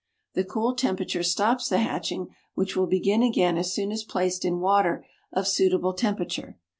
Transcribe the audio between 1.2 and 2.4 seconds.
stops the hatching,